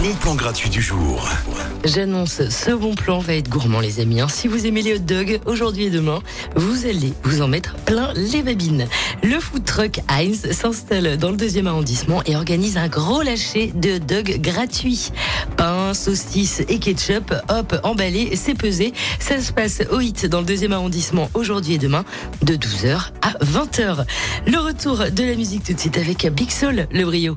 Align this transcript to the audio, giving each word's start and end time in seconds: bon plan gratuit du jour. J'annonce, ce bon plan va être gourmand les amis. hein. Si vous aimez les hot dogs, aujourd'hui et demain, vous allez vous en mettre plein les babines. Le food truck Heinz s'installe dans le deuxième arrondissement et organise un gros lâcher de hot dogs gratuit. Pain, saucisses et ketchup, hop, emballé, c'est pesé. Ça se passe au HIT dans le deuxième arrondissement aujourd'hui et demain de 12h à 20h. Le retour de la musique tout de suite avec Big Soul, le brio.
bon 0.00 0.14
plan 0.14 0.34
gratuit 0.34 0.70
du 0.70 0.80
jour. 0.80 1.28
J'annonce, 1.84 2.48
ce 2.48 2.70
bon 2.70 2.94
plan 2.94 3.18
va 3.18 3.34
être 3.34 3.50
gourmand 3.50 3.80
les 3.80 4.00
amis. 4.00 4.20
hein. 4.20 4.28
Si 4.28 4.48
vous 4.48 4.66
aimez 4.66 4.80
les 4.82 4.94
hot 4.94 5.00
dogs, 5.00 5.40
aujourd'hui 5.44 5.84
et 5.84 5.90
demain, 5.90 6.20
vous 6.56 6.86
allez 6.86 7.12
vous 7.22 7.42
en 7.42 7.48
mettre 7.48 7.74
plein 7.84 8.12
les 8.14 8.42
babines. 8.42 8.86
Le 9.22 9.38
food 9.40 9.64
truck 9.64 10.00
Heinz 10.08 10.50
s'installe 10.52 11.18
dans 11.18 11.30
le 11.30 11.36
deuxième 11.36 11.66
arrondissement 11.66 12.22
et 12.24 12.34
organise 12.34 12.78
un 12.78 12.88
gros 12.88 13.20
lâcher 13.22 13.72
de 13.74 13.96
hot 13.96 13.98
dogs 13.98 14.40
gratuit. 14.40 15.12
Pain, 15.56 15.92
saucisses 15.92 16.62
et 16.68 16.78
ketchup, 16.78 17.34
hop, 17.48 17.78
emballé, 17.82 18.36
c'est 18.36 18.54
pesé. 18.54 18.94
Ça 19.18 19.40
se 19.40 19.52
passe 19.52 19.82
au 19.90 20.00
HIT 20.00 20.26
dans 20.26 20.40
le 20.40 20.46
deuxième 20.46 20.72
arrondissement 20.72 21.28
aujourd'hui 21.34 21.74
et 21.74 21.78
demain 21.78 22.04
de 22.42 22.54
12h 22.54 23.10
à 23.20 23.32
20h. 23.44 24.06
Le 24.46 24.58
retour 24.58 24.96
de 25.10 25.24
la 25.24 25.34
musique 25.34 25.64
tout 25.64 25.74
de 25.74 25.80
suite 25.80 25.98
avec 25.98 26.26
Big 26.32 26.50
Soul, 26.50 26.86
le 26.90 27.04
brio. 27.04 27.36